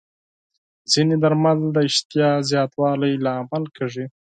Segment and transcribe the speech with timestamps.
[0.91, 4.05] ځینې درمل د اشتها زیاتوالي لامل کېږي.